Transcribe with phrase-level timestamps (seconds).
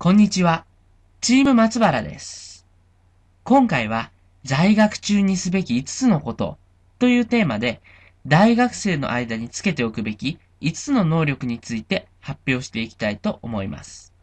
[0.00, 0.64] こんにちは。
[1.20, 2.64] チーム松原です。
[3.42, 4.12] 今回は
[4.44, 6.56] 在学中にすべき5つのこと
[7.00, 7.80] というテーマで
[8.24, 14.14] 大学生の間につけておくべき5つの能力について発表していきたいと思います。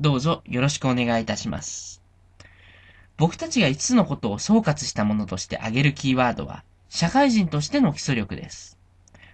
[0.00, 2.00] どうぞよろしくお願いいたします。
[3.18, 8.78] 僕たちが5つのことを総括したものとして挙げるキーワードは社会人としての基礎力です。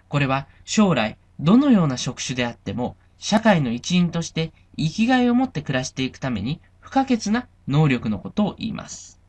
[0.08, 9.20] これは将来どのような職種であっても社会の一員として生きがいを持って暮らしていくために不可欠な能力のことを言います。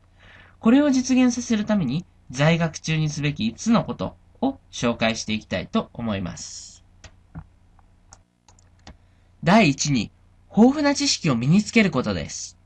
[0.58, 6.84] これを実現させるために在学中にすべき5つのことを紹介していきたいと思います。
[9.44, 10.10] 第1に、
[10.50, 12.58] 豊富な知識を身につけることです。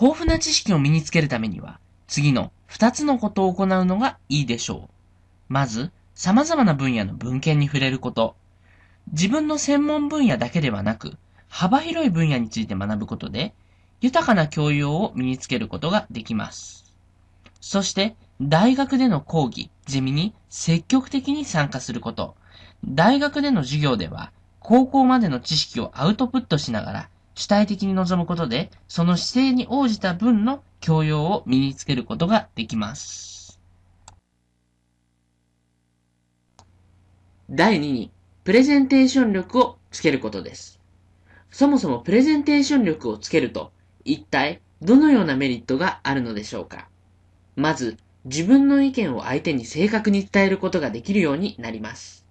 [0.00, 4.94] 豊富な知識を身につけるためには、次の2つのことを行うのがいいでしょう。
[5.50, 8.34] まず、様々な分野の文献に触れること。
[9.12, 11.18] 自分の専門分野だけではなく、
[11.50, 13.52] 幅広い分野について学ぶことで、
[14.00, 16.94] 豊かな教養を身につけることができます。
[17.60, 22.34] そして、大学での講義、ゼミに積極的に参加すること。
[22.86, 33.60] 大学での授業では、高校までの知識をアウトプットしながら、主体的に臨むことで、その姿勢に応じた分の教養を身につけることができます。
[37.50, 38.10] 第2に、
[38.44, 40.79] プレゼンテーション力をつけることです。
[41.50, 43.72] そもそもプレゼンテーション力をつけると、
[44.04, 46.88] 一体どのようなメリットがあるのでしょうか？
[47.56, 52.24] まず、自分の意見を相手に正確に伝えることができるようになります。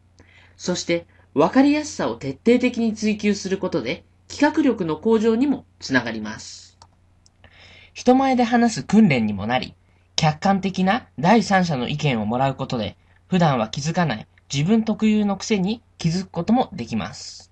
[0.56, 6.78] そして、わかりやすさを徹底的に追求することで、企画力の向上にもつながります。
[7.94, 9.76] 人前で話す訓練にもなり、
[10.16, 17.49] 客観的な第三者の意見をもらうことで、普段は気づかない自分特有の癖に気づくこともできます。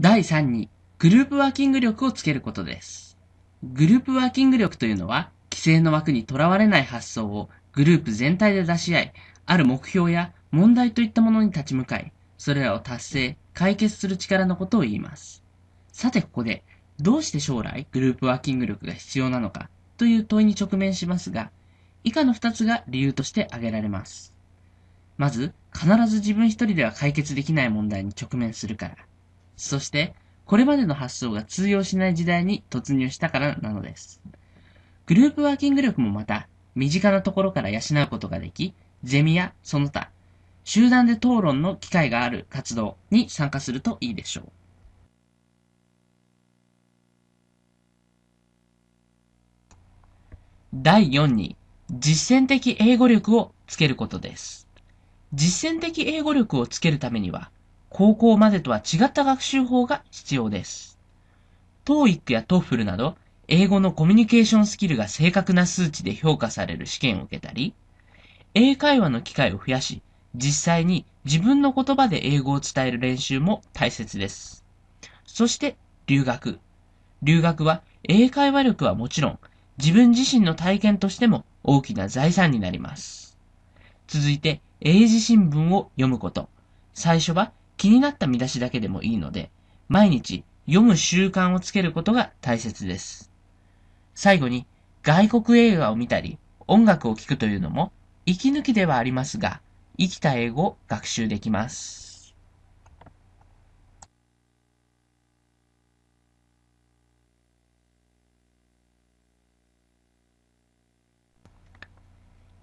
[0.00, 3.16] 第3に、グループワーキング力をつけることです。
[3.62, 9.12] グループワーキング力というのは、規制の枠にとらわれない発想をグループ全体で出し合い、
[9.46, 15.44] ある目標や問題といったものに立ち向かい、それらを達成、解決する力のことを言います。
[15.92, 16.64] さてここで、
[16.98, 21.52] どうして将来グループワーキング力が必要なのかという問いに直面しますが、
[22.02, 24.34] 以下の2つが理由として挙げられます。
[25.18, 28.96] まず、必ず自分一人では解決できない問題に直面するから。
[29.56, 34.20] そして、これまでの発想が通用しない時代に突入したからなのです。
[35.06, 40.10] グループワーキング力もまた、身近なところから養うことができ、ゼミやその他、
[40.64, 44.52] 集団で討論の機会がある活動に参加するといいでしょう。
[50.74, 51.56] 第4に、
[51.90, 54.66] 実践的英語力をつけることです。
[55.32, 57.50] 実践的英語力をつけるためには、
[57.96, 60.98] 高校までとは違った学習法が必要です。
[61.84, 63.16] TOEIC や TOEFL など、
[63.46, 67.72] 英語のコミュニケーションスキルが正確な数値で評価される試験を受けたり、
[68.54, 70.02] 英会話の機会を増やし、
[70.34, 74.64] 実際に自分の言葉で英語を伝える練習も大切です。
[75.24, 75.76] そして、
[76.08, 76.58] 留学。
[77.22, 79.38] 留学は英会話力はもちろん、
[79.78, 83.38] 自分自身の体験としても大きな財産になります。
[84.08, 86.48] 続いて、英字新聞を読むこと。
[86.92, 89.50] 最初は気になった見出しだけでもいいので、
[89.88, 93.30] 毎日読む習慣をつけることが大切です。
[94.14, 94.66] 最後に、
[95.02, 97.92] 外国映画を見たり、音楽を聴くというのも、
[98.24, 99.60] 息抜きではありますが、
[99.98, 102.34] 生きた英語を学習できます。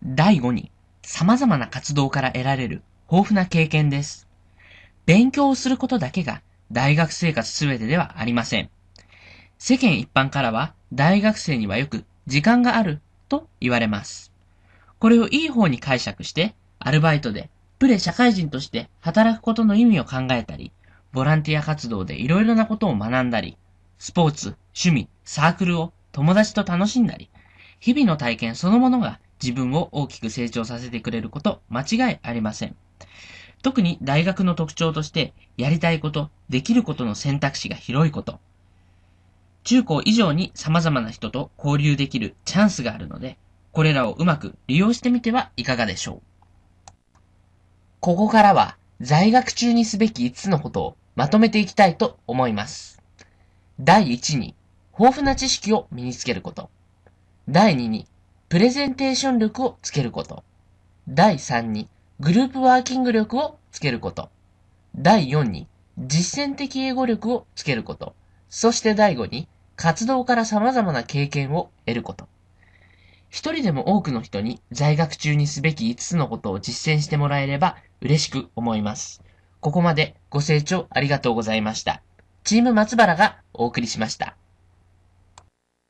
[0.03, 0.71] 第5に、
[1.03, 4.30] 様々な活動から得られる豊富な経験です。
[5.11, 6.41] 勉強をすることだけが
[6.71, 8.69] 大学生活すべてではありません。
[9.59, 14.31] 世間一般からは大学生にはよく時間があると言われます。
[14.99, 20.71] これをいい方に解釈して、アルバイトでプレ社会人として働くことの意味を考えたり、
[21.11, 23.57] ボランティア活動でいろいろなことを学んだり、
[23.99, 27.29] スポーツ、趣味、サークルを友達と楽しんだり、
[27.81, 32.77] 日々の体験そのものが自分を大きく成長させてくれること間違いありません。
[33.61, 38.39] 特に大学の特徴として、やりたいこと、できることの選択肢が広いこと。
[39.63, 43.37] 中高以上に様々な人と交流できるチャンスがあるので、
[43.71, 46.91] これらをうまく利用してみてはいかがでしょう。
[47.99, 53.01] ここからは、在学中にすべき5つのことをまとめていきたいと思います。
[53.79, 54.55] 第1に、
[54.97, 56.69] 豊富な知識を身につけること。
[57.47, 58.07] 第2に、
[58.49, 60.43] プレゼンテーション力をつけること。
[61.07, 61.87] 第3に、
[62.21, 64.29] グループワーキング力をつけること。
[64.95, 68.13] 第4に、実践的英語力をつけること。
[68.47, 72.27] そして第5に、活動から様々な経験を得ること。
[73.31, 79.23] 一人でも多くの人に在学中にすべき5つのことを実践してもらえれば嬉しく思います。
[79.59, 82.03] ここまでご清聴ありがとうございました。
[82.43, 84.37] チーム松原がお送りしました。